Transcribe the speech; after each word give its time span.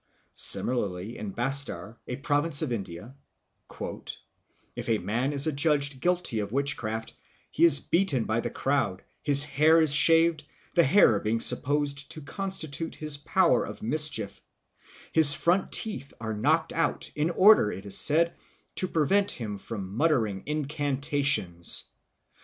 Similarly 0.33 1.15
in 1.15 1.29
Bastar, 1.31 1.99
a 2.07 2.15
province 2.15 2.63
of 2.63 2.71
India, 2.71 3.13
"if 4.75 4.89
a 4.89 4.97
man 4.97 5.31
is 5.31 5.45
adjudged 5.45 5.99
guilty 5.99 6.39
of 6.39 6.51
witchcraft, 6.51 7.13
he 7.51 7.65
is 7.65 7.79
beaten 7.79 8.23
by 8.23 8.39
the 8.39 8.49
crowd, 8.49 9.03
his 9.21 9.43
hair 9.43 9.79
is 9.79 9.93
shaved, 9.93 10.43
the 10.73 10.81
hair 10.83 11.19
being 11.19 11.39
supposed 11.39 12.09
to 12.13 12.21
constitute 12.23 12.95
his 12.95 13.17
power 13.17 13.63
of 13.63 13.83
mischief, 13.83 14.41
his 15.11 15.35
front 15.35 15.71
teeth 15.71 16.13
are 16.19 16.33
knocked 16.33 16.73
out, 16.73 17.11
in 17.13 17.29
order, 17.29 17.71
it 17.71 17.85
is 17.85 17.95
said, 17.95 18.33
to 18.77 18.87
prevent 18.87 19.29
him 19.29 19.59
from 19.59 19.95
muttering 19.95 20.41
incantations. 20.47 21.85